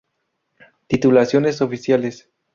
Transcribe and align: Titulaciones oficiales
Titulaciones 0.87 1.61
oficiales 1.61 2.27